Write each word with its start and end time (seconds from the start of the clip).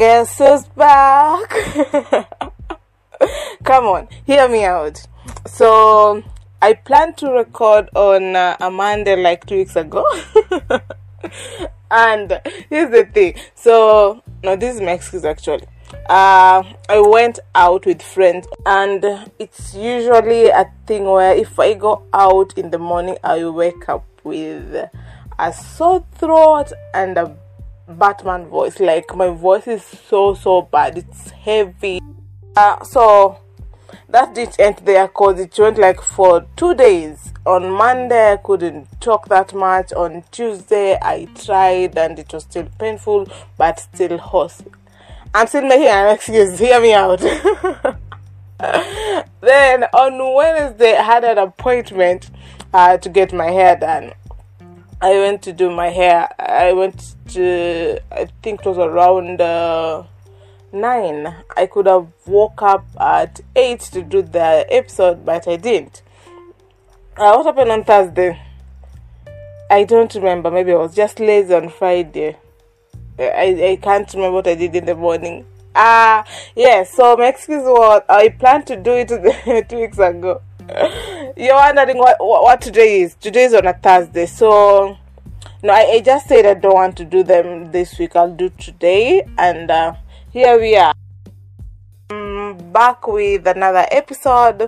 guess 0.00 0.38
who's 0.38 0.64
back? 0.68 1.50
Come 3.64 3.84
on, 3.84 4.08
hear 4.24 4.48
me 4.48 4.64
out. 4.64 5.06
So, 5.44 6.22
I 6.62 6.72
planned 6.72 7.18
to 7.18 7.30
record 7.30 7.90
on 7.94 8.34
uh, 8.34 8.56
a 8.60 8.70
Monday 8.70 9.22
like 9.22 9.44
two 9.44 9.56
weeks 9.56 9.76
ago. 9.76 10.06
and 11.90 12.40
here's 12.70 12.90
the 12.90 13.06
thing. 13.12 13.34
So, 13.54 14.22
no, 14.42 14.56
this 14.56 14.76
is 14.76 14.80
my 14.80 14.92
excuse 14.92 15.26
actually. 15.26 15.66
Uh, 16.08 16.62
I 16.88 17.00
went 17.00 17.38
out 17.54 17.84
with 17.84 18.00
friends, 18.00 18.46
and 18.64 19.04
it's 19.38 19.74
usually 19.74 20.48
a 20.48 20.64
thing 20.86 21.04
where 21.04 21.36
if 21.36 21.60
I 21.60 21.74
go 21.74 22.06
out 22.14 22.56
in 22.56 22.70
the 22.70 22.78
morning, 22.78 23.18
I 23.22 23.44
wake 23.44 23.86
up 23.90 24.06
with 24.24 24.88
a 25.38 25.52
sore 25.52 26.06
throat 26.14 26.72
and 26.94 27.18
a 27.18 27.36
Batman 27.98 28.46
voice. 28.46 28.80
Like 28.80 29.14
my 29.14 29.28
voice 29.28 29.66
is 29.66 29.84
so 29.84 30.34
so 30.34 30.62
bad. 30.62 30.98
It's 30.98 31.30
heavy. 31.30 32.00
Uh, 32.56 32.82
so 32.84 33.38
that 34.08 34.34
didn't 34.34 34.58
end 34.58 34.80
there 34.84 35.06
because 35.06 35.38
it 35.38 35.56
went 35.58 35.78
like 35.78 36.00
for 36.00 36.46
two 36.56 36.74
days. 36.74 37.32
On 37.46 37.70
Monday 37.70 38.32
I 38.32 38.36
couldn't 38.36 39.00
talk 39.00 39.28
that 39.28 39.54
much. 39.54 39.92
On 39.92 40.24
Tuesday 40.30 40.98
I 41.00 41.26
tried 41.34 41.96
and 41.96 42.18
it 42.18 42.32
was 42.32 42.42
still 42.44 42.68
painful, 42.78 43.28
but 43.56 43.80
still 43.80 44.18
hoarse. 44.18 44.62
I'm 45.34 45.46
still 45.46 45.62
making 45.62 45.86
an 45.86 46.14
excuse. 46.14 46.58
Hear 46.58 46.80
me 46.80 46.92
out. 46.92 47.20
then 49.40 49.84
on 49.84 50.34
Wednesday 50.34 50.96
I 50.96 51.02
had 51.02 51.24
an 51.24 51.38
appointment 51.38 52.30
uh, 52.72 52.98
to 52.98 53.08
get 53.08 53.32
my 53.32 53.50
hair 53.50 53.76
done. 53.76 54.12
I 55.02 55.12
went 55.12 55.42
to 55.42 55.52
do 55.52 55.70
my 55.70 55.88
hair. 55.88 56.28
I 56.38 56.72
went 56.72 57.14
to, 57.28 58.00
I 58.12 58.26
think 58.42 58.60
it 58.60 58.66
was 58.66 58.78
around 58.78 59.40
uh, 59.40 60.04
9. 60.72 61.34
I 61.56 61.66
could 61.66 61.86
have 61.86 62.08
woke 62.26 62.60
up 62.62 62.84
at 63.00 63.40
8 63.56 63.80
to 63.80 64.02
do 64.02 64.20
the 64.20 64.66
episode, 64.68 65.24
but 65.24 65.48
I 65.48 65.56
didn't. 65.56 66.02
Uh, 67.16 67.34
what 67.34 67.46
happened 67.46 67.70
on 67.70 67.84
Thursday? 67.84 68.40
I 69.70 69.84
don't 69.84 70.14
remember. 70.14 70.50
Maybe 70.50 70.72
I 70.72 70.76
was 70.76 70.94
just 70.94 71.18
lazy 71.18 71.54
on 71.54 71.70
Friday. 71.70 72.36
I, 73.18 73.70
I 73.72 73.78
can't 73.80 74.12
remember 74.12 74.36
what 74.36 74.48
I 74.48 74.54
did 74.54 74.74
in 74.74 74.84
the 74.84 74.94
morning. 74.94 75.46
Ah, 75.74 76.20
uh, 76.20 76.24
yeah, 76.56 76.82
so 76.82 77.16
my 77.16 77.28
excuse 77.28 77.62
was 77.62 78.02
I 78.08 78.30
planned 78.30 78.66
to 78.66 78.76
do 78.76 78.92
it 78.92 79.08
two 79.68 79.78
weeks 79.78 79.98
ago. 79.98 80.42
You're 81.40 81.54
wondering 81.54 81.96
what, 81.96 82.18
what 82.20 82.60
today 82.60 83.00
is. 83.00 83.14
Today 83.14 83.44
is 83.44 83.54
on 83.54 83.66
a 83.66 83.72
Thursday, 83.72 84.26
so 84.26 84.98
no, 85.62 85.72
I, 85.72 85.92
I 85.92 86.00
just 86.00 86.26
said 86.28 86.44
I 86.44 86.52
don't 86.52 86.74
want 86.74 86.98
to 86.98 87.04
do 87.06 87.22
them 87.22 87.72
this 87.72 87.98
week. 87.98 88.14
I'll 88.14 88.30
do 88.30 88.50
today, 88.50 89.26
and 89.38 89.70
uh, 89.70 89.94
here 90.30 90.60
we 90.60 90.76
are. 90.76 90.92
I'm 92.10 92.58
back 92.70 93.08
with 93.08 93.46
another 93.46 93.86
episode. 93.90 94.64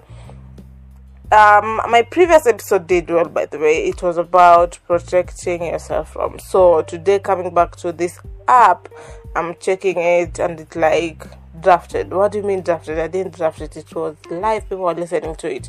Um, 1.31 1.83
my 1.91 2.07
previous 2.11 2.47
episode 2.47 2.87
did 2.87 3.11
well, 3.11 3.29
by 3.29 3.45
the 3.45 3.59
way. 3.59 3.85
It 3.85 4.03
was 4.03 4.17
about 4.17 4.79
protecting 4.87 5.67
yourself 5.67 6.15
from. 6.15 6.39
So 6.39 6.81
today, 6.81 7.19
coming 7.19 7.53
back 7.53 7.77
to 7.77 7.93
this 7.93 8.19
app, 8.49 8.89
I'm 9.37 9.57
checking 9.61 9.99
it, 9.99 10.39
and 10.39 10.59
it's 10.59 10.75
like 10.75 11.27
drafted. 11.61 12.15
What 12.15 12.33
do 12.33 12.39
you 12.39 12.45
mean 12.45 12.63
drafted? 12.63 12.99
I 12.99 13.09
didn't 13.09 13.37
draft 13.37 13.61
it. 13.61 13.77
It 13.77 13.95
was 13.95 14.17
live. 14.31 14.63
People 14.63 14.85
were 14.85 14.95
listening 14.95 15.37
to 15.37 15.55
it, 15.55 15.69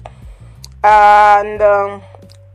and. 0.84 1.62
Um, 1.62 2.02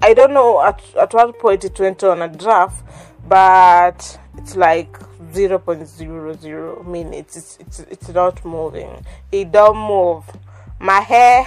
I 0.00 0.14
don't 0.14 0.32
know 0.32 0.62
at, 0.62 0.80
at 0.94 1.12
what 1.12 1.38
point 1.38 1.64
it 1.64 1.78
went 1.78 2.04
on 2.04 2.22
a 2.22 2.28
draft, 2.28 2.84
but 3.26 4.18
it's 4.36 4.54
like 4.54 4.92
0.00 5.32 6.86
minutes. 6.86 7.36
It's, 7.36 7.58
it's, 7.58 7.80
it's 7.80 8.08
not 8.10 8.44
moving. 8.44 9.04
It 9.32 9.50
don't 9.50 9.76
move. 9.76 10.24
My 10.78 11.00
hair, 11.00 11.44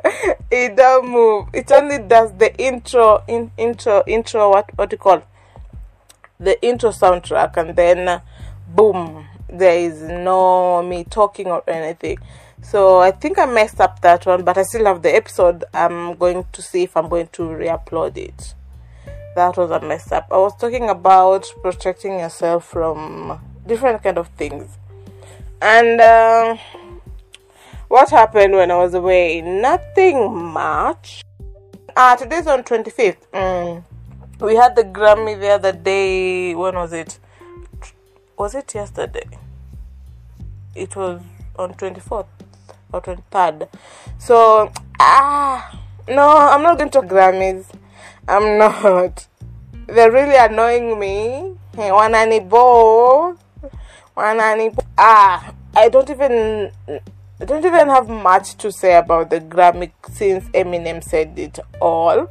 it 0.50 0.76
don't 0.76 1.08
move. 1.08 1.48
It 1.54 1.72
only 1.72 1.98
does 1.98 2.32
the 2.36 2.54
intro, 2.56 3.24
in, 3.26 3.50
intro, 3.56 4.04
intro, 4.06 4.50
what, 4.50 4.70
what 4.76 4.90
do 4.90 4.94
you 4.94 4.98
call 4.98 5.22
the 6.38 6.62
intro 6.62 6.90
soundtrack, 6.90 7.56
and 7.56 7.74
then 7.74 8.20
boom, 8.68 9.26
there 9.48 9.78
is 9.78 10.02
no 10.02 10.82
me 10.82 11.04
talking 11.04 11.46
or 11.46 11.62
anything. 11.66 12.18
So 12.64 12.98
I 12.98 13.10
think 13.10 13.38
I 13.38 13.44
messed 13.44 13.78
up 13.78 14.00
that 14.00 14.24
one, 14.24 14.42
but 14.42 14.56
I 14.56 14.62
still 14.62 14.86
have 14.86 15.02
the 15.02 15.14
episode. 15.14 15.64
I'm 15.74 16.14
going 16.16 16.46
to 16.50 16.62
see 16.62 16.84
if 16.84 16.96
I'm 16.96 17.10
going 17.10 17.28
to 17.32 17.54
re-upload 17.54 18.16
it. 18.16 18.54
That 19.36 19.58
was 19.58 19.70
a 19.70 19.80
mess 19.80 20.10
up. 20.10 20.28
I 20.32 20.38
was 20.38 20.56
talking 20.56 20.88
about 20.88 21.46
protecting 21.62 22.18
yourself 22.20 22.64
from 22.66 23.38
different 23.66 24.02
kind 24.02 24.16
of 24.16 24.28
things, 24.28 24.78
and 25.60 26.00
uh, 26.00 26.56
what 27.88 28.08
happened 28.08 28.54
when 28.54 28.70
I 28.70 28.78
was 28.78 28.94
away? 28.94 29.42
Nothing 29.42 30.34
much. 30.34 31.22
Ah, 31.94 32.16
today's 32.16 32.46
on 32.46 32.62
25th. 32.62 33.18
Mm. 33.32 33.84
We 34.40 34.56
had 34.56 34.74
the 34.74 34.84
Grammy 34.84 35.38
the 35.38 35.50
other 35.50 35.72
day. 35.72 36.54
When 36.54 36.74
was 36.74 36.94
it? 36.94 37.18
Was 38.38 38.54
it 38.54 38.74
yesterday? 38.74 39.28
It 40.74 40.96
was 40.96 41.20
on 41.56 41.74
24th 41.74 42.26
or 42.94 43.00
23rd. 43.02 43.68
So, 44.18 44.72
ah, 45.00 45.80
no, 46.08 46.28
I'm 46.28 46.62
not 46.62 46.78
going 46.78 46.90
to 46.90 47.00
Grammys. 47.00 47.66
I'm 48.28 48.58
not. 48.58 49.26
They're 49.86 50.12
really 50.12 50.36
annoying 50.36 50.98
me. 50.98 51.56
Hey, 51.74 51.90
wanani 51.90 52.48
bo, 52.48 53.36
wanani 54.16 54.74
bo. 54.74 54.82
Ah, 54.96 55.52
I 55.74 55.88
don't 55.88 56.08
even. 56.08 56.70
I 57.40 57.44
don't 57.46 57.64
even 57.64 57.88
have 57.88 58.08
much 58.08 58.56
to 58.58 58.70
say 58.70 58.96
about 58.96 59.28
the 59.28 59.40
Grammy 59.40 59.90
since 60.12 60.44
Eminem 60.50 61.02
said 61.02 61.36
it 61.36 61.58
all. 61.80 62.30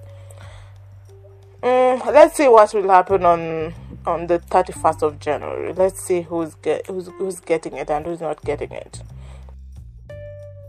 Mm, 1.61 2.05
let's 2.05 2.37
see 2.37 2.47
what 2.47 2.73
will 2.73 2.89
happen 2.89 3.25
on 3.25 3.73
on 4.05 4.27
the 4.27 4.39
31st 4.39 5.03
of 5.03 5.19
January. 5.19 5.73
Let's 5.73 6.01
see 6.01 6.21
who's 6.21 6.55
get 6.55 6.87
who's 6.87 7.09
who's 7.17 7.39
getting 7.41 7.73
it 7.73 7.89
and 7.89 8.05
who's 8.05 8.21
not 8.21 8.41
getting 8.43 8.71
it 8.71 9.01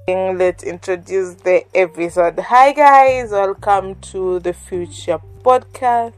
let's 0.07 0.63
introduce 0.63 1.35
the 1.35 1.65
episode. 1.75 2.39
Hi, 2.39 2.73
guys, 2.73 3.31
welcome 3.31 3.95
to 3.97 4.39
the 4.39 4.53
Future 4.53 5.19
Podcast, 5.43 6.13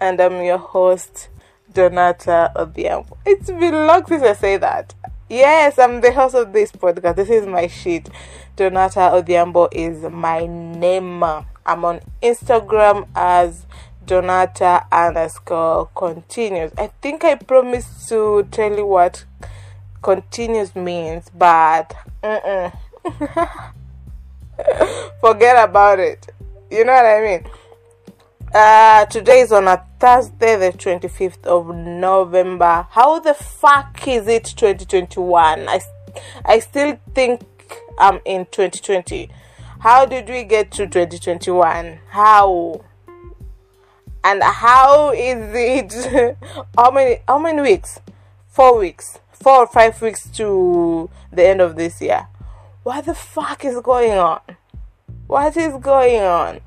and 0.00 0.20
I'm 0.20 0.42
your 0.42 0.58
host, 0.58 1.28
Donata 1.72 2.52
Odhiambo. 2.54 3.16
It's 3.24 3.46
been 3.46 3.86
long 3.86 4.04
since 4.06 4.24
I 4.24 4.32
say 4.32 4.56
that. 4.56 4.92
Yes, 5.28 5.78
I'm 5.78 6.00
the 6.00 6.10
host 6.10 6.34
of 6.34 6.52
this 6.52 6.72
podcast. 6.72 7.14
This 7.14 7.30
is 7.30 7.46
my 7.46 7.68
shit. 7.68 8.08
Donata 8.56 9.12
Odhiambo 9.12 9.68
is 9.70 10.02
my 10.10 10.46
name. 10.46 11.22
I'm 11.22 11.84
on 11.84 12.00
Instagram 12.20 13.06
as 13.14 13.66
Donata 14.04 14.90
underscore 14.90 15.90
continues. 15.94 16.72
I 16.76 16.88
think 17.00 17.22
I 17.22 17.36
promised 17.36 18.08
to 18.08 18.48
tell 18.50 18.76
you 18.76 18.86
what 18.86 19.26
continues 20.02 20.74
means, 20.74 21.30
but. 21.32 21.94
Mm-mm 22.24 22.76
Forget 25.20 25.68
about 25.68 26.00
it. 26.00 26.26
You 26.70 26.84
know 26.84 26.92
what 26.92 27.06
I 27.06 27.20
mean? 27.22 27.44
Uh, 28.54 29.06
today 29.06 29.40
is 29.40 29.52
on 29.52 29.68
a 29.68 29.84
Thursday, 29.98 30.56
the 30.56 30.76
25th 30.76 31.44
of 31.44 31.74
November. 31.74 32.86
How 32.90 33.20
the 33.20 33.34
fuck 33.34 34.06
is 34.06 34.26
it 34.26 34.44
2021? 34.44 35.68
I, 35.68 35.80
I 36.44 36.58
still 36.58 36.98
think 37.14 37.42
I'm 37.98 38.20
in 38.24 38.46
2020. 38.46 39.30
How 39.80 40.06
did 40.06 40.28
we 40.28 40.44
get 40.44 40.70
to 40.72 40.86
2021? 40.86 42.00
How? 42.10 42.84
And 44.24 44.42
how 44.42 45.12
is 45.12 45.54
it? 45.54 46.36
how 46.76 46.90
many? 46.90 47.18
How 47.26 47.38
many 47.38 47.62
weeks? 47.62 48.00
Four 48.48 48.78
weeks. 48.78 49.20
Four 49.32 49.60
or 49.60 49.66
five 49.66 50.00
weeks 50.02 50.28
to 50.30 51.08
the 51.32 51.46
end 51.46 51.60
of 51.60 51.76
this 51.76 52.00
year 52.00 52.28
what 52.88 53.04
the 53.04 53.12
fuck 53.12 53.66
is 53.66 53.78
going 53.82 54.12
on? 54.12 54.40
What 55.26 55.54
is 55.58 55.74
going 55.76 56.22
on? 56.22 56.60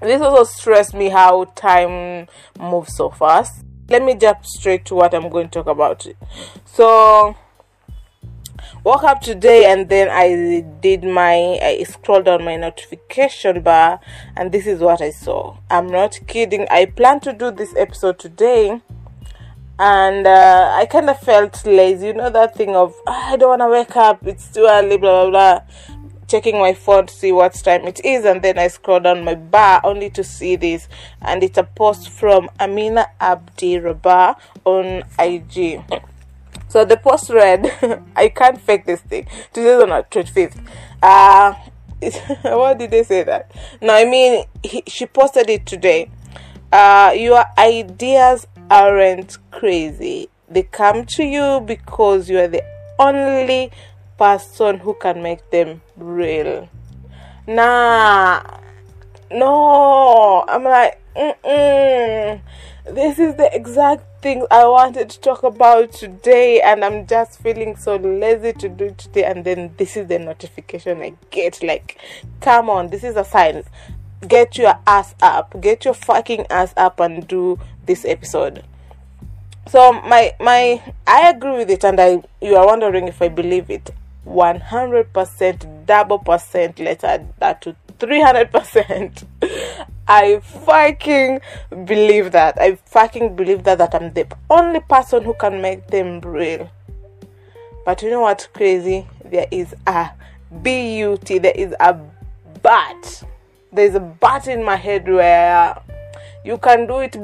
This 0.00 0.22
also 0.22 0.44
stressed 0.44 0.94
me 0.94 1.10
how 1.10 1.44
time 1.54 2.26
moves 2.58 2.96
so 2.96 3.10
fast. 3.10 3.62
Let 3.90 4.02
me 4.02 4.14
jump 4.14 4.46
straight 4.46 4.86
to 4.86 4.94
what 4.94 5.12
I'm 5.12 5.28
going 5.28 5.50
to 5.50 5.52
talk 5.52 5.66
about. 5.66 6.06
So, 6.64 7.36
woke 8.82 9.04
up 9.04 9.20
today 9.20 9.70
and 9.70 9.90
then 9.90 10.08
I 10.10 10.64
did 10.80 11.04
my 11.04 11.58
I 11.60 11.84
scrolled 11.86 12.28
on 12.28 12.42
my 12.42 12.56
notification 12.56 13.60
bar 13.60 14.00
and 14.38 14.52
this 14.52 14.66
is 14.66 14.80
what 14.80 15.02
I 15.02 15.10
saw. 15.10 15.58
I'm 15.68 15.88
not 15.88 16.18
kidding. 16.26 16.66
I 16.70 16.86
plan 16.86 17.20
to 17.20 17.34
do 17.34 17.50
this 17.50 17.74
episode 17.76 18.18
today 18.18 18.80
and 19.78 20.26
uh, 20.26 20.74
I 20.74 20.86
kind 20.86 21.10
of 21.10 21.18
felt 21.20 21.64
lazy. 21.66 22.08
You 22.08 22.14
know 22.14 22.30
that 22.30 22.54
thing 22.54 22.74
of 22.74 22.94
oh, 23.06 23.12
I 23.32 23.36
don't 23.36 23.58
want 23.58 23.62
to 23.62 23.68
wake 23.68 23.96
up. 23.96 24.26
It's 24.26 24.48
too 24.48 24.66
early. 24.68 24.96
Blah 24.96 25.28
blah 25.28 25.30
blah. 25.30 25.60
Checking 26.28 26.58
my 26.58 26.74
phone 26.74 27.06
to 27.06 27.14
see 27.14 27.30
what 27.30 27.54
time 27.54 27.86
it 27.86 28.04
is, 28.04 28.24
and 28.24 28.42
then 28.42 28.58
I 28.58 28.66
scroll 28.66 28.98
down 28.98 29.24
my 29.24 29.36
bar 29.36 29.80
only 29.84 30.10
to 30.10 30.24
see 30.24 30.56
this, 30.56 30.88
and 31.22 31.44
it's 31.44 31.56
a 31.56 31.62
post 31.62 32.08
from 32.08 32.50
Amina 32.58 33.06
Abdi 33.20 33.76
Rabar 33.76 34.36
on 34.64 35.04
IG. 35.20 35.84
So 36.68 36.84
the 36.84 36.96
post 36.96 37.30
read, 37.30 37.72
I 38.16 38.28
can't 38.28 38.60
fake 38.60 38.86
this 38.86 39.00
thing. 39.02 39.28
Today's 39.52 39.80
on 39.82 39.90
the 39.90 40.04
25th. 40.10 40.58
Uh, 41.00 41.54
what 42.56 42.78
did 42.78 42.90
they 42.90 43.04
say 43.04 43.22
that? 43.22 43.52
No, 43.80 43.94
I 43.94 44.04
mean, 44.04 44.44
he, 44.64 44.82
she 44.88 45.06
posted 45.06 45.48
it 45.48 45.64
today. 45.64 46.10
Uh, 46.72 47.14
your 47.16 47.44
ideas 47.56 48.48
aren't 48.70 49.38
crazy. 49.50 50.28
They 50.48 50.62
come 50.62 51.06
to 51.06 51.24
you 51.24 51.60
because 51.60 52.30
you 52.30 52.38
are 52.38 52.48
the 52.48 52.64
only 52.98 53.70
person 54.18 54.78
who 54.78 54.94
can 54.94 55.22
make 55.22 55.50
them 55.50 55.82
real. 55.96 56.68
Nah, 57.46 58.42
no. 59.30 60.44
I'm 60.48 60.64
like, 60.64 61.00
mm 61.16 62.40
this 62.86 63.18
is 63.18 63.34
the 63.34 63.52
exact 63.52 64.22
thing 64.22 64.46
I 64.48 64.64
wanted 64.66 65.10
to 65.10 65.20
talk 65.20 65.42
about 65.42 65.92
today, 65.92 66.60
and 66.60 66.84
I'm 66.84 67.06
just 67.06 67.40
feeling 67.40 67.74
so 67.74 67.96
lazy 67.96 68.52
to 68.52 68.68
do 68.68 68.86
it 68.86 68.98
today. 68.98 69.24
And 69.24 69.44
then 69.44 69.74
this 69.76 69.96
is 69.96 70.06
the 70.06 70.20
notification 70.20 71.02
I 71.02 71.14
get. 71.30 71.62
Like, 71.62 71.98
come 72.40 72.70
on, 72.70 72.90
this 72.90 73.02
is 73.02 73.16
a 73.16 73.24
sign. 73.24 73.64
Get 74.26 74.56
your 74.56 74.78
ass 74.86 75.14
up, 75.20 75.60
get 75.60 75.84
your 75.84 75.94
fucking 75.94 76.46
ass 76.48 76.72
up, 76.76 77.00
and 77.00 77.26
do 77.26 77.58
this 77.86 78.04
episode. 78.04 78.64
So 79.68 79.92
my 79.92 80.34
my 80.40 80.82
I 81.06 81.30
agree 81.30 81.56
with 81.58 81.70
it, 81.70 81.84
and 81.84 82.00
I 82.00 82.22
you 82.40 82.56
are 82.56 82.66
wondering 82.66 83.08
if 83.08 83.20
I 83.22 83.28
believe 83.28 83.70
it. 83.70 83.90
100% 84.26 85.86
double 85.86 86.18
percent 86.18 86.80
let's 86.80 87.02
that 87.02 87.62
to 87.62 87.76
300% 88.00 89.24
I 90.08 90.38
fucking 90.38 91.40
believe 91.84 92.30
that. 92.32 92.60
I 92.60 92.76
fucking 92.76 93.34
believe 93.34 93.64
that 93.64 93.78
that 93.78 93.94
I'm 93.94 94.12
the 94.12 94.26
only 94.48 94.80
person 94.80 95.24
who 95.24 95.34
can 95.34 95.60
make 95.60 95.88
them 95.88 96.20
real. 96.20 96.70
But 97.84 98.02
you 98.02 98.10
know 98.10 98.20
what's 98.20 98.46
crazy? 98.46 99.06
There 99.24 99.46
is 99.50 99.74
a 99.86 100.10
B-U-T. 100.62 101.38
There 101.38 101.52
is 101.56 101.74
a 101.80 101.98
but. 102.62 103.24
There's 103.72 103.96
a 103.96 104.00
but 104.00 104.46
in 104.46 104.62
my 104.62 104.76
head 104.76 105.08
where 105.08 105.76
you 106.44 106.58
can 106.58 106.86
do 106.86 106.98
it, 107.00 107.16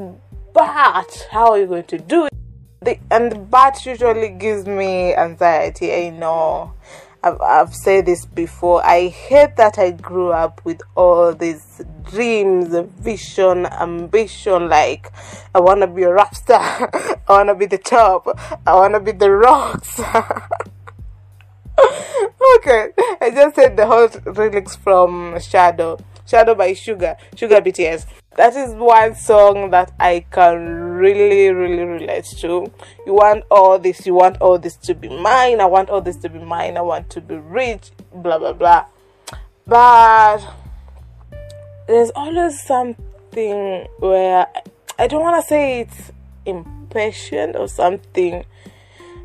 but 0.53 1.27
how 1.31 1.51
are 1.51 1.59
you 1.59 1.65
going 1.65 1.85
to 1.85 1.97
do 1.97 2.25
it? 2.25 2.33
The, 2.81 2.99
and 3.09 3.31
the 3.31 3.39
but 3.39 3.85
usually 3.85 4.29
gives 4.29 4.65
me 4.65 5.13
anxiety. 5.15 5.93
I 5.93 6.09
know. 6.09 6.73
I've, 7.23 7.39
I've 7.39 7.73
said 7.73 8.05
this 8.05 8.25
before. 8.25 8.85
I 8.85 9.07
hate 9.07 9.55
that 9.55 9.79
I 9.79 9.91
grew 9.91 10.31
up 10.31 10.59
with 10.65 10.81
all 10.95 11.33
these 11.33 11.81
dreams, 12.03 12.75
vision, 12.99 13.65
ambition. 13.65 14.67
Like, 14.67 15.11
I 15.55 15.61
want 15.61 15.81
to 15.81 15.87
be 15.87 16.03
a 16.03 16.13
rap 16.13 16.35
star. 16.35 16.89
I 17.27 17.31
want 17.31 17.49
to 17.49 17.55
be 17.55 17.65
the 17.65 17.77
top. 17.77 18.27
I 18.67 18.75
want 18.75 18.93
to 18.95 18.99
be 18.99 19.13
the 19.13 19.31
rocks. 19.31 19.99
okay, 22.57 22.89
I 23.21 23.31
just 23.31 23.55
said 23.55 23.77
the 23.77 23.87
whole 23.87 24.09
lyrics 24.33 24.75
from 24.75 25.39
Shadow. 25.39 25.97
Shadow 26.25 26.55
by 26.55 26.71
Suga, 26.71 27.17
Suga 27.35 27.59
BTS 27.59 28.05
that 28.35 28.55
is 28.55 28.73
one 28.73 29.15
song 29.15 29.69
that 29.71 29.91
I 29.99 30.25
can 30.31 30.65
really, 30.65 31.51
really 31.51 31.83
relate 31.83 32.25
to. 32.39 32.71
You 33.05 33.13
want 33.13 33.43
all 33.51 33.77
this, 33.77 34.05
you 34.05 34.15
want 34.15 34.37
all 34.41 34.57
this 34.57 34.75
to 34.77 34.95
be 34.95 35.09
mine, 35.09 35.61
I 35.61 35.65
want 35.65 35.89
all 35.89 36.01
this 36.01 36.17
to 36.17 36.29
be 36.29 36.39
mine, 36.39 36.77
I 36.77 36.81
want 36.81 37.09
to 37.11 37.21
be 37.21 37.35
rich, 37.35 37.91
blah 38.13 38.39
blah 38.39 38.53
blah. 38.53 38.85
But 39.67 40.39
there's 41.87 42.11
always 42.15 42.61
something 42.63 43.87
where 43.99 44.47
I 44.97 45.07
don't 45.07 45.21
want 45.21 45.41
to 45.41 45.47
say 45.47 45.81
it's 45.81 46.11
impatient 46.45 47.55
or 47.55 47.67
something. 47.67 48.45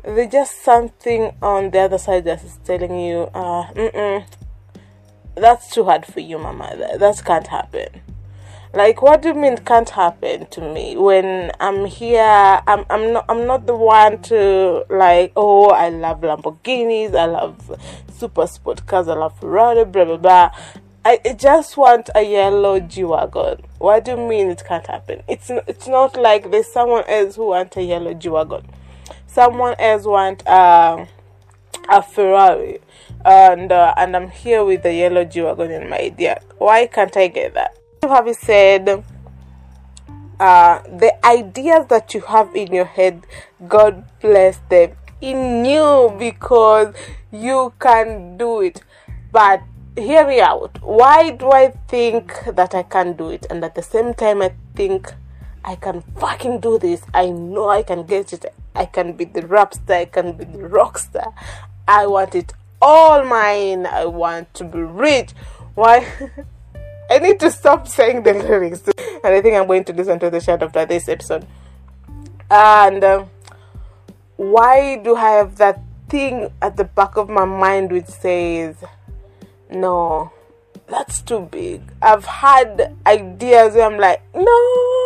There's 0.03 0.31
just 0.31 0.63
something 0.63 1.35
on 1.41 1.71
the 1.71 1.79
other 1.79 1.97
side 1.97 2.25
that 2.25 2.43
is 2.43 2.57
telling 2.63 2.99
you, 2.99 3.23
uh, 3.33 4.21
that's 5.35 5.73
too 5.73 5.85
hard 5.85 6.05
for 6.05 6.19
you, 6.19 6.37
mama. 6.37 6.75
That, 6.77 6.99
that 6.99 7.23
can't 7.25 7.47
happen 7.47 8.01
like 8.73 9.01
what 9.01 9.23
do 9.23 9.29
you 9.29 9.33
mean 9.33 9.57
can't 9.57 9.89
happen 9.89 10.45
to 10.47 10.61
me 10.61 10.95
when 10.95 11.51
i'm 11.59 11.85
here 11.85 12.61
i'm 12.67 12.85
i'm 12.91 13.11
not 13.13 13.25
i'm 13.27 13.47
not 13.47 13.65
the 13.65 13.75
one 13.75 14.21
to 14.21 14.85
like 14.91 15.31
oh 15.35 15.69
i 15.69 15.89
love 15.89 16.21
lamborghinis 16.21 17.15
i 17.15 17.25
love 17.25 17.79
super 18.13 18.45
sport 18.45 18.85
cars 18.85 19.07
i 19.07 19.13
love 19.15 19.37
ferrari 19.39 19.83
blah 19.85 20.05
blah 20.05 20.17
blah 20.17 20.51
I, 21.05 21.17
just 21.39 21.77
want 21.77 22.09
a 22.13 22.21
yellow 22.21 22.79
G-Wagon. 22.79 23.63
What 23.79 24.03
do 24.03 24.11
you 24.11 24.17
mean 24.17 24.49
it 24.49 24.63
can't 24.67 24.85
happen? 24.85 25.23
It's 25.27 25.49
it's 25.49 25.87
not 25.87 26.15
like 26.15 26.51
there's 26.51 26.71
someone 26.71 27.05
else 27.07 27.37
who 27.37 27.47
wants 27.47 27.77
a 27.77 27.81
yellow 27.81 28.13
G-Wagon. 28.13 28.67
Someone 29.25 29.75
else 29.79 30.03
want 30.03 30.45
uh, 30.45 31.05
a 31.89 32.01
Ferrari, 32.01 32.79
and 33.25 33.71
uh, 33.71 33.93
and 33.97 34.15
I'm 34.15 34.29
here 34.29 34.63
with 34.63 34.83
the 34.83 34.93
yellow 34.93 35.25
G-Wagon 35.25 35.71
in 35.71 35.89
my 35.89 35.99
idea. 35.99 36.41
Why 36.57 36.87
can't 36.87 37.15
I 37.17 37.27
get 37.27 37.53
that? 37.53 37.77
You 38.03 38.09
have 38.09 38.33
said 38.35 39.03
uh, 40.39 40.81
the 40.83 41.13
ideas 41.25 41.87
that 41.87 42.13
you 42.13 42.21
have 42.21 42.55
in 42.55 42.73
your 42.73 42.85
head, 42.85 43.25
God 43.67 44.05
bless 44.21 44.59
them 44.69 44.91
in 45.21 45.65
you 45.65 46.15
because 46.17 46.95
you 47.31 47.73
can 47.79 48.37
do 48.37 48.61
it. 48.61 48.81
But 49.31 49.61
hear 49.95 50.25
me 50.25 50.39
out. 50.39 50.79
Why 50.81 51.31
do 51.31 51.51
I 51.51 51.71
think 51.87 52.33
that 52.45 52.73
I 52.73 52.83
can 52.83 53.13
do 53.13 53.29
it? 53.29 53.45
And 53.49 53.63
at 53.63 53.75
the 53.75 53.83
same 53.83 54.13
time, 54.13 54.41
I 54.41 54.53
think 54.75 55.13
I 55.65 55.75
can 55.75 56.01
fucking 56.17 56.61
do 56.61 56.79
this. 56.79 57.01
I 57.13 57.29
know 57.29 57.69
I 57.69 57.83
can 57.83 58.05
get 58.05 58.31
it. 58.33 58.45
I 58.79 58.85
can 58.85 59.11
be 59.11 59.25
the 59.25 59.45
rap 59.45 59.73
star. 59.73 59.97
I 59.97 60.05
can 60.05 60.31
be 60.31 60.45
the 60.45 60.65
rock 60.65 60.97
star. 60.97 61.33
I 61.85 62.07
want 62.07 62.33
it 62.33 62.53
all 62.81 63.25
mine. 63.25 63.85
I 63.85 64.05
want 64.05 64.53
to 64.53 64.63
be 64.63 64.79
rich. 64.79 65.31
Why? 65.75 66.07
I 67.11 67.19
need 67.19 67.41
to 67.41 67.51
stop 67.51 67.89
saying 67.89 68.23
the 68.23 68.33
lyrics. 68.45 68.87
And 68.87 69.33
I 69.35 69.41
think 69.41 69.57
I'm 69.57 69.67
going 69.67 69.83
to 69.83 69.93
listen 69.93 70.17
to 70.19 70.29
the 70.29 70.39
chat 70.39 70.63
after 70.63 70.85
this 70.85 71.09
episode. 71.09 71.45
And 72.49 73.03
uh, 73.03 73.25
why 74.37 74.95
do 75.03 75.13
I 75.17 75.31
have 75.31 75.57
that 75.57 75.81
thing 76.07 76.49
at 76.61 76.77
the 76.77 76.85
back 76.85 77.17
of 77.17 77.27
my 77.27 77.43
mind 77.43 77.91
which 77.91 78.05
says, 78.05 78.77
no, 79.69 80.31
that's 80.87 81.21
too 81.21 81.49
big? 81.51 81.81
I've 82.01 82.23
had 82.23 82.95
ideas 83.05 83.73
where 83.73 83.85
I'm 83.85 83.97
like, 83.97 84.21
no, 84.33 84.98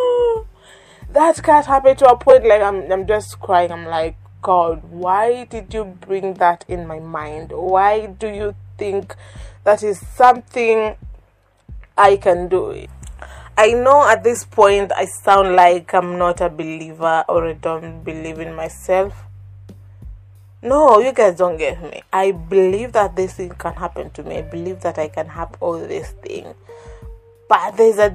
that 1.14 1.42
can't 1.44 1.66
happen 1.66 1.96
to 1.98 2.10
a 2.10 2.18
point. 2.18 2.46
Like, 2.46 2.62
I'm, 2.62 2.92
I'm 2.92 3.08
just 3.08 3.40
crying. 3.40 3.72
I'm 3.72 3.86
like, 3.86 4.18
God, 4.42 4.84
why 4.92 5.46
did 5.46 5.74
you 5.74 5.86
bring 5.86 6.36
that 6.36 6.66
in 6.68 6.86
my 6.86 7.00
mind? 7.00 7.52
Why 7.52 8.08
do 8.08 8.28
you 8.28 8.56
think 8.78 9.16
that 9.64 9.84
is 9.84 10.06
something 10.16 10.96
I 11.98 12.18
can 12.18 12.48
do. 12.48 12.88
I 13.56 13.74
know 13.74 14.08
at 14.10 14.24
this 14.24 14.46
point 14.46 14.92
I 14.92 15.06
sound 15.06 15.56
like 15.56 15.94
I'm 15.94 16.18
not 16.18 16.42
a 16.42 16.50
believer 16.50 17.24
or 17.30 17.48
I 17.48 17.54
don't 17.54 18.04
believe 18.04 18.40
in 18.40 18.56
myself. 18.56 19.14
No, 20.64 21.00
you 21.00 21.14
guys 21.14 21.38
don't 21.38 21.58
get 21.58 21.82
me. 21.84 22.02
I 22.12 22.32
believe 22.32 22.94
that 22.94 23.16
this 23.16 23.34
thing 23.34 23.50
can 23.50 23.74
happen 23.74 24.10
to 24.12 24.24
me. 24.24 24.38
I 24.38 24.42
believe 24.42 24.80
that 24.82 24.98
I 24.98 25.08
can 25.08 25.28
have 25.28 25.56
all 25.60 25.78
this 25.78 26.12
thing. 26.24 26.56
But 27.54 27.78
there's 27.78 28.00
a 28.00 28.10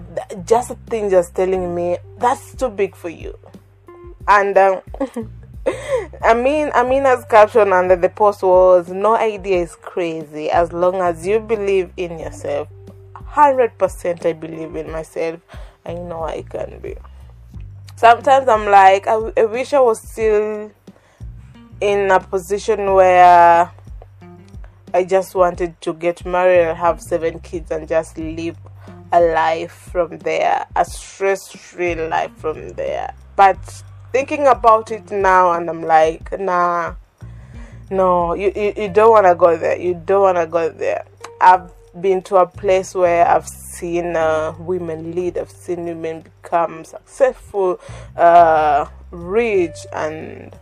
just 0.45 0.73
a 0.73 0.75
thing 0.91 1.11
just 1.11 1.37
telling 1.37 1.73
me 1.73 1.99
that's 2.19 2.57
too 2.57 2.71
big 2.71 2.97
for 2.97 3.09
you. 3.09 3.39
And 4.27 4.59
um, 4.59 4.81
I 6.25 6.35
mean, 6.35 6.73
Amina's 6.75 7.25
caption 7.25 7.73
under 7.73 7.95
the 7.95 8.09
post 8.09 8.43
was 8.43 8.89
no 8.89 9.15
idea 9.15 9.63
is 9.63 9.77
crazy 9.77 10.51
as 10.51 10.73
long 10.73 10.97
as 10.97 11.25
you 11.25 11.39
believe 11.39 11.93
in 11.97 12.19
yourself 12.19 12.67
100% 13.15 14.27
I 14.27 14.33
believe 14.33 14.75
in 14.75 14.91
myself. 14.91 15.39
I 15.87 15.95
know 15.95 16.25
I 16.25 16.43
can 16.43 16.81
be. 16.81 16.97
Sometimes 17.95 18.49
I'm 18.49 18.67
like, 18.67 19.07
I, 19.07 19.21
I 19.37 19.45
wish 19.45 19.73
I 19.73 19.79
was 19.79 20.01
still 20.01 20.73
in 21.81 22.11
a 22.11 22.19
position 22.19 22.93
where 22.93 23.71
I 24.93 25.05
just 25.05 25.37
wanted 25.37 25.81
to 25.83 25.95
get 25.95 26.27
married 26.27 26.71
and 26.71 26.77
have 26.77 27.01
seven 27.01 27.39
kids 27.39 27.71
and 27.71 27.87
just 27.87 28.19
live 28.19 28.57
a 29.13 29.21
life 29.21 29.73
from 29.93 30.19
there, 30.19 30.67
a 30.77 30.85
stress 30.85 31.51
free 31.51 31.95
life 31.95 32.33
from 32.37 32.71
there. 32.71 33.15
But 33.37 33.83
thinking 34.13 34.47
about 34.47 34.91
it 34.91 35.11
now, 35.11 35.53
and 35.53 35.69
I'm 35.69 35.83
like, 35.83 36.39
nah, 36.39 36.95
no, 37.91 38.35
you, 38.35 38.53
you, 38.55 38.73
you 38.77 38.89
don't 38.89 39.11
want 39.11 39.27
to 39.27 39.35
go 39.35 39.57
there. 39.57 39.79
You 39.79 40.01
don't 40.05 40.23
want 40.23 40.39
to 40.39 40.47
go 40.47 40.69
there. 40.69 41.05
I've 41.41 41.71
been 42.01 42.23
to 42.23 42.37
a 42.37 42.47
place 42.47 42.95
where 42.95 43.27
I've 43.27 43.49
seen 43.49 44.17
uh, 44.17 44.55
women 44.59 45.15
lead, 45.15 45.39
I've 45.39 45.51
seen 45.51 45.85
women 45.85 46.23
become 46.23 46.85
successful, 46.85 47.81
uh, 48.17 48.87
rich, 49.11 49.77
and 49.93 50.55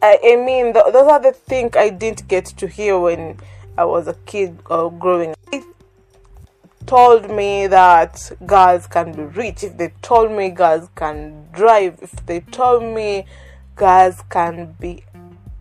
I, 0.00 0.18
I 0.22 0.36
mean, 0.36 0.72
th- 0.74 0.92
those 0.92 1.08
are 1.08 1.20
the 1.20 1.32
things 1.32 1.76
I 1.76 1.88
didn't 1.88 2.28
get 2.28 2.44
to 2.46 2.68
hear 2.68 2.98
when 2.98 3.38
I 3.76 3.84
was 3.84 4.06
a 4.06 4.14
kid 4.26 4.58
or 4.70 4.92
growing 4.92 5.30
It 5.30 5.43
told 6.86 7.30
me 7.30 7.66
that 7.66 8.32
girls 8.46 8.86
can 8.86 9.12
be 9.12 9.22
rich, 9.22 9.64
if 9.64 9.76
they 9.76 9.92
told 10.02 10.30
me 10.30 10.50
girls 10.50 10.88
can 10.94 11.48
drive, 11.52 11.98
if 12.02 12.12
they 12.26 12.40
told 12.40 12.82
me 12.82 13.26
girls 13.76 14.22
can 14.30 14.76
be 14.78 15.04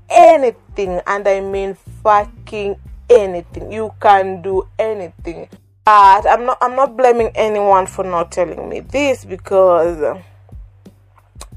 anything, 0.10 1.02
and 1.08 1.28
I 1.28 1.40
mean 1.40 1.76
fucking 2.04 2.76
anything. 3.10 3.72
You 3.72 3.94
can 4.00 4.42
do 4.42 4.68
anything. 4.78 5.50
But 5.86 6.26
I'm 6.28 6.46
not 6.46 6.58
I'm 6.62 6.76
not 6.76 6.96
blaming 6.96 7.32
anyone 7.36 7.88
for 7.88 8.04
not 8.04 8.32
telling 8.32 8.70
me 8.70 8.80
this 8.80 9.26
because 9.26 10.18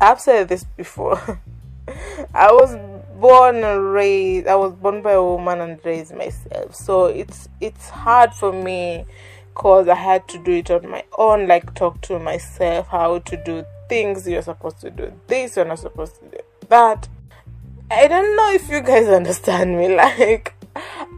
I've 0.00 0.20
said 0.20 0.48
this 0.48 0.64
before. 0.64 1.40
I 2.34 2.50
was 2.50 2.76
born 3.20 3.62
and 3.62 3.92
raised 3.92 4.48
I 4.48 4.56
was 4.56 4.72
born 4.74 5.00
by 5.00 5.12
a 5.12 5.22
woman 5.22 5.60
and 5.60 5.80
raised 5.84 6.14
myself. 6.14 6.74
So 6.74 7.06
it's 7.06 7.48
it's 7.60 7.88
hard 7.88 8.34
for 8.34 8.52
me 8.52 9.06
cause 9.56 9.88
I 9.88 9.94
had 9.94 10.28
to 10.28 10.38
do 10.38 10.52
it 10.52 10.70
on 10.70 10.88
my 10.88 11.02
own, 11.16 11.48
like 11.48 11.74
talk 11.74 12.02
to 12.02 12.18
myself 12.18 12.88
how 12.88 13.18
to 13.18 13.36
do 13.42 13.64
things 13.88 14.28
you're 14.28 14.42
supposed 14.42 14.80
to 14.82 14.90
do 14.90 15.12
this, 15.26 15.56
you're 15.56 15.64
not 15.64 15.78
supposed 15.78 16.16
to 16.16 16.24
do 16.26 16.38
that. 16.68 17.08
I 17.90 18.06
don't 18.06 18.36
know 18.36 18.52
if 18.52 18.68
you 18.68 18.82
guys 18.82 19.08
understand 19.20 19.78
me. 19.78 19.96
Like 19.96 20.54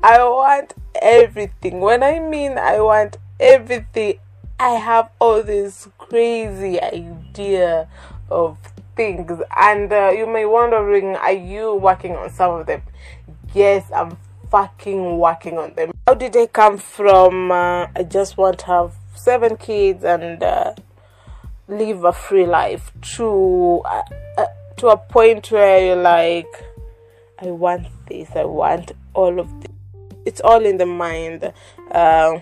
I 0.02 0.23
want 0.23 0.75
everything. 1.02 1.80
When 1.80 2.02
I 2.04 2.21
mean 2.21 2.59
I 2.59 2.80
want 2.80 3.16
everything, 3.40 4.21
I 4.61 4.71
have 4.71 5.11
all 5.18 5.42
this 5.42 5.88
crazy 5.99 6.80
idea 6.80 7.88
of 8.30 8.57
things, 8.95 9.40
and 9.57 9.92
uh, 9.92 10.12
you 10.16 10.26
may 10.26 10.45
wondering, 10.45 11.16
are 11.16 11.33
you 11.33 11.75
working 11.75 12.14
on 12.14 12.30
some 12.30 12.61
of 12.61 12.66
them? 12.66 12.83
Yes, 13.52 13.85
I'm 13.92 14.16
fucking 14.50 15.19
working 15.19 15.59
on 15.59 15.75
them. 15.75 15.93
How 16.07 16.14
did 16.14 16.33
they 16.33 16.47
come 16.47 16.78
from? 16.78 17.50
Uh, 17.50 17.87
I 17.95 18.02
just 18.09 18.37
want 18.37 18.61
to 18.61 18.67
have 18.67 18.95
seven 19.14 19.57
kids 19.57 20.05
and 20.05 20.43
uh, 20.43 20.75
live 21.69 22.05
a 22.05 22.12
free 22.12 22.47
life 22.47 22.93
to 23.17 23.83
uh, 23.85 24.02
uh, 24.38 24.47
to 24.76 24.88
a 24.88 24.97
point 24.97 25.50
where 25.50 25.85
you're 25.85 25.97
like, 25.97 26.52
I 27.38 27.47
want 27.47 27.87
this, 28.07 28.31
I 28.35 28.45
want 28.45 28.93
all 29.14 29.38
of 29.38 29.61
this 29.61 29.73
it's 30.28 30.43
all 30.43 30.64
in 30.64 30.76
the 30.76 30.87
mind. 30.87 31.52
Uh, 31.90 32.40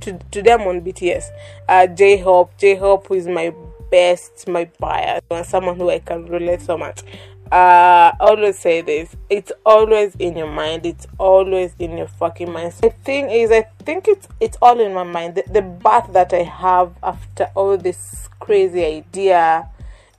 to 0.00 0.18
to 0.32 0.42
them 0.42 0.62
on 0.62 0.80
BTS, 0.80 1.26
uh, 1.68 1.86
J 1.86 2.18
Hope, 2.18 2.56
J 2.56 2.74
Hope 2.74 3.10
is 3.12 3.28
my 3.28 3.54
best, 3.90 4.48
my 4.48 4.68
bias, 4.80 5.22
and 5.30 5.46
someone 5.46 5.76
who 5.76 5.90
I 5.90 6.00
can 6.00 6.26
relate 6.26 6.62
so 6.62 6.76
much. 6.76 7.02
Uh, 7.52 8.12
always 8.20 8.58
say 8.58 8.80
this. 8.80 9.14
It's 9.30 9.52
always 9.64 10.14
in 10.16 10.36
your 10.36 10.50
mind. 10.50 10.86
It's 10.86 11.06
always 11.18 11.74
in 11.78 11.96
your 11.96 12.08
fucking 12.08 12.50
mind. 12.50 12.72
The 12.72 12.90
thing 12.90 13.30
is, 13.30 13.50
I 13.50 13.62
think 13.84 14.08
it's 14.08 14.26
it's 14.40 14.56
all 14.60 14.80
in 14.80 14.92
my 14.94 15.04
mind. 15.04 15.36
The, 15.36 15.44
the 15.50 15.62
bath 15.62 16.12
that 16.12 16.32
I 16.32 16.42
have 16.42 16.94
after 17.02 17.50
all 17.54 17.76
this 17.76 18.28
crazy 18.40 18.84
idea 18.84 19.68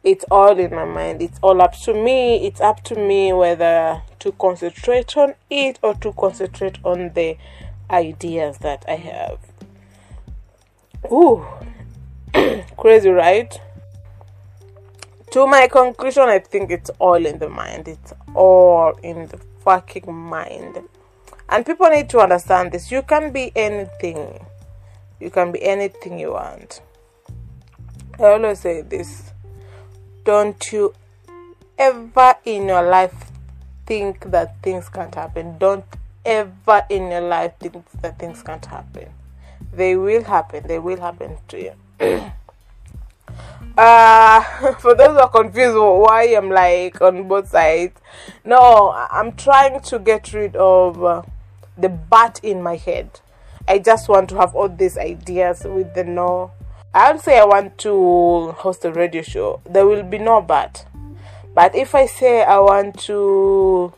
it's 0.05 0.23
all 0.29 0.59
in 0.59 0.69
my 0.69 0.85
mind. 0.85 1.19
It's 1.23 1.39
all 1.41 1.59
up 1.63 1.73
to 1.79 1.93
me. 1.93 2.45
It's 2.45 2.61
up 2.61 2.83
to 2.83 2.95
me 2.95 3.33
whether 3.33 4.03
to 4.19 4.31
concentrate 4.33 5.17
on 5.17 5.33
it 5.49 5.79
or 5.81 5.95
to 5.95 6.13
concentrate 6.13 6.77
on 6.85 7.13
the 7.15 7.37
ideas 7.89 8.59
that 8.59 8.85
I 8.87 8.97
have. 8.97 9.39
Ooh, 11.11 11.43
crazy, 12.77 13.09
right? 13.09 13.59
To 15.35 15.45
my 15.45 15.67
conclusion, 15.67 16.29
I 16.29 16.39
think 16.39 16.71
it's 16.71 16.89
all 16.97 17.25
in 17.25 17.39
the 17.39 17.49
mind. 17.49 17.89
It's 17.89 18.13
all 18.33 18.97
in 19.03 19.27
the 19.27 19.37
fucking 19.65 20.09
mind. 20.09 20.79
And 21.49 21.65
people 21.65 21.89
need 21.89 22.07
to 22.11 22.19
understand 22.19 22.71
this. 22.71 22.89
You 22.89 23.01
can 23.01 23.33
be 23.33 23.51
anything. 23.53 24.39
You 25.19 25.29
can 25.29 25.51
be 25.51 25.61
anything 25.61 26.19
you 26.19 26.31
want. 26.31 26.79
I 28.17 28.27
always 28.27 28.61
say 28.61 28.81
this 28.81 29.33
don't 30.23 30.71
you 30.71 30.93
ever 31.77 32.35
in 32.45 32.69
your 32.69 32.83
life 32.89 33.31
think 33.85 34.31
that 34.31 34.63
things 34.63 34.87
can't 34.87 35.13
happen. 35.13 35.57
Don't 35.57 35.83
ever 36.23 36.85
in 36.89 37.11
your 37.11 37.19
life 37.19 37.51
think 37.59 37.83
that 37.99 38.17
things 38.19 38.41
can't 38.41 38.65
happen. 38.65 39.09
They 39.73 39.97
will 39.97 40.23
happen. 40.23 40.65
They 40.65 40.79
will 40.79 41.01
happen 41.01 41.39
to 41.49 41.61
you. 41.61 42.21
uh 43.77 44.41
for 44.79 44.95
those 44.95 45.09
who 45.09 45.19
are 45.19 45.29
confused 45.29 45.75
why 45.75 46.23
I'm 46.35 46.49
like 46.49 47.01
on 47.01 47.27
both 47.27 47.49
sides, 47.49 47.99
no, 48.43 48.91
I'm 49.11 49.33
trying 49.33 49.81
to 49.81 49.99
get 49.99 50.31
rid 50.33 50.55
of 50.55 51.03
uh, 51.03 51.23
the 51.77 51.89
bat 51.89 52.39
in 52.41 52.61
my 52.61 52.77
head. 52.77 53.19
I 53.67 53.79
just 53.79 54.07
want 54.07 54.29
to 54.29 54.35
have 54.37 54.55
all 54.55 54.69
these 54.69 54.97
ideas 54.97 55.63
with 55.65 55.93
the 55.93 56.03
no 56.03 56.51
I 56.93 57.11
would 57.11 57.21
say 57.21 57.37
I 57.37 57.43
want 57.43 57.77
to 57.79 58.51
host 58.53 58.85
a 58.85 58.91
radio 58.91 59.21
show. 59.21 59.59
There 59.65 59.85
will 59.85 60.03
be 60.03 60.17
no 60.17 60.41
bat 60.41 60.85
But 61.53 61.75
if 61.75 61.93
I 61.93 62.05
say 62.05 62.43
I 62.43 62.59
want 62.59 62.97
to 63.01 63.93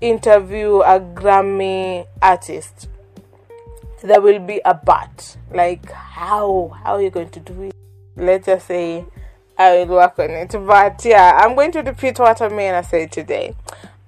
interview 0.00 0.80
a 0.80 1.00
Grammy 1.00 2.06
artist, 2.22 2.88
there 4.02 4.20
will 4.20 4.38
be 4.38 4.62
a 4.64 4.72
bat 4.74 5.36
Like 5.52 5.90
how 5.90 6.72
how 6.82 6.94
are 6.94 7.02
you 7.02 7.10
going 7.10 7.30
to 7.30 7.40
do 7.40 7.62
it? 7.64 7.83
Let's 8.16 8.46
just 8.46 8.66
say 8.66 9.04
I 9.58 9.84
will 9.84 9.96
work 9.96 10.18
on 10.18 10.30
it. 10.30 10.52
But 10.52 11.04
yeah, 11.04 11.38
I'm 11.42 11.54
going 11.54 11.72
to 11.72 11.82
repeat 11.82 12.18
what 12.18 12.40
I 12.40 12.48
mean 12.48 12.74
I 12.74 12.82
said 12.82 13.12
today. 13.12 13.54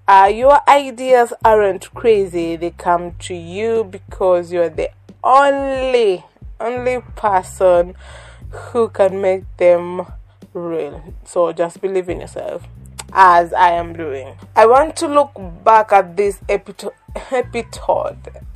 Uh, 0.08 0.30
your 0.32 0.60
ideas 0.68 1.32
aren't 1.44 1.92
crazy. 1.94 2.56
They 2.56 2.70
come 2.70 3.16
to 3.20 3.34
you 3.34 3.84
because 3.84 4.52
you're 4.52 4.68
the 4.68 4.90
only 5.24 6.24
only 6.60 7.00
person 7.16 7.94
who 8.50 8.88
can 8.88 9.20
make 9.20 9.44
them 9.56 10.06
real. 10.54 11.14
So 11.24 11.52
just 11.52 11.80
believe 11.80 12.08
in 12.08 12.20
yourself 12.20 12.66
as 13.12 13.52
I 13.52 13.72
am 13.72 13.92
doing. 13.92 14.34
I 14.54 14.66
want 14.66 14.96
to 14.96 15.08
look 15.08 15.32
back 15.64 15.92
at 15.92 16.16
this 16.16 16.40
episode. 16.48 16.92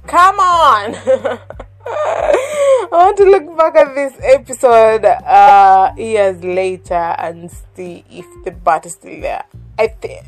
Come 0.07 0.39
on! 0.39 1.49
I 1.87 2.89
want 2.91 3.17
to 3.19 3.25
look 3.25 3.57
back 3.57 3.77
at 3.77 3.95
this 3.95 4.15
episode 4.23 5.05
uh, 5.05 5.93
years 5.97 6.43
later 6.43 6.95
and 6.95 7.51
see 7.75 8.05
if 8.11 8.27
the 8.45 8.51
bat 8.51 8.87
is 8.87 8.93
still 8.93 9.21
there. 9.21 9.45
I 9.79 9.89
think, 9.89 10.27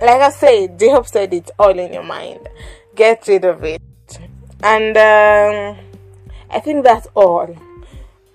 like 0.00 0.20
I 0.20 0.30
said, 0.30 0.78
J 0.78 0.90
Hope 0.90 1.06
said 1.06 1.34
it's 1.34 1.50
all 1.58 1.76
in 1.78 1.92
your 1.92 2.04
mind. 2.04 2.48
Get 2.94 3.26
rid 3.26 3.44
of 3.44 3.64
it. 3.64 3.82
And 4.62 4.96
um, 4.96 5.84
I 6.50 6.60
think 6.60 6.84
that's 6.84 7.08
all. 7.14 7.56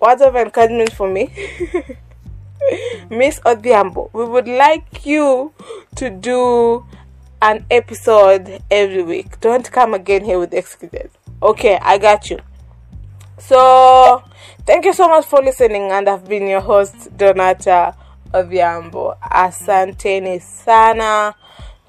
Words 0.00 0.22
of 0.22 0.36
encouragement 0.36 0.92
for 0.92 1.10
me. 1.10 1.30
Miss 3.10 3.40
Odhiambo, 3.40 4.10
we 4.12 4.24
would 4.24 4.46
like 4.46 5.06
you 5.06 5.52
to 5.96 6.10
do 6.10 6.84
an 7.42 7.64
episode 7.70 8.62
every 8.70 9.02
week. 9.02 9.40
Don't 9.40 9.70
come 9.72 9.94
again 9.94 10.24
here 10.24 10.38
with 10.38 10.52
excuses. 10.52 11.10
Okay, 11.42 11.78
I 11.80 11.96
got 11.96 12.28
you. 12.28 12.38
So, 13.38 14.22
thank 14.66 14.84
you 14.84 14.92
so 14.92 15.08
much 15.08 15.24
for 15.24 15.42
listening, 15.42 15.90
and 15.90 16.06
I've 16.06 16.28
been 16.28 16.46
your 16.46 16.60
host, 16.60 17.16
Donata 17.16 17.94
Odhiambo. 18.32 19.18
Asanteni 19.20 20.40
sana. 20.42 21.34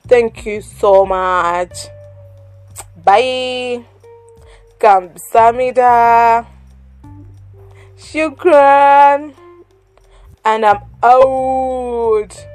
Thank 0.07 0.45
you 0.45 0.61
so 0.61 1.05
much. 1.05 1.87
Bye. 3.03 3.83
Kamsamida. 4.79 6.45
Shukran. 7.97 9.33
And 10.45 10.65
I'm 10.65 10.81
out. 11.03 12.45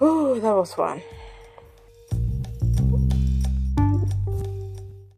Ooh, 0.00 0.40
that 0.40 0.54
was 0.54 0.72
fun. 0.72 1.02